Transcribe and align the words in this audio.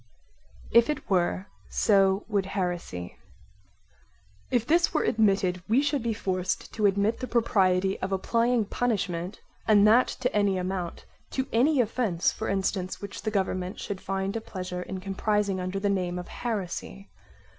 If 0.71 0.89
it 0.89 1.11
were, 1.11 1.45
so 1.69 2.25
would 2.27 2.47
heresy 2.47 3.19
If 4.49 4.65
this 4.65 4.95
were 4.95 5.03
admitted 5.03 5.61
we 5.69 5.83
should 5.83 6.01
be 6.01 6.15
forced 6.15 6.73
to 6.73 6.87
admit 6.87 7.19
the 7.19 7.27
propriety 7.27 7.99
of 7.99 8.11
applying 8.11 8.65
punishment, 8.65 9.41
and 9.67 9.85
that 9.85 10.07
to 10.21 10.35
any 10.35 10.57
amount, 10.57 11.05
to 11.33 11.45
any 11.53 11.79
offence 11.81 12.31
for 12.31 12.49
instance 12.49 12.99
which 12.99 13.21
the 13.21 13.29
government 13.29 13.79
should 13.79 14.01
find 14.01 14.35
a 14.35 14.41
pleasure 14.41 14.81
in 14.81 15.01
comprising 15.01 15.59
under 15.59 15.79
the 15.79 15.87
name 15.87 16.17
of 16.17 16.29
heresy. 16.29 17.07